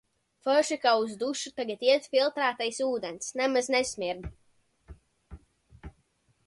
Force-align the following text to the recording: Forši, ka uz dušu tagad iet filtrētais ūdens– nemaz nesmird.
Forši, 0.45 0.77
ka 0.85 0.93
uz 1.01 1.11
dušu 1.23 1.51
tagad 1.59 1.83
iet 1.89 2.07
filtrētais 2.15 2.81
ūdens– 2.87 3.31
nemaz 3.43 3.69
nesmird. 3.75 4.29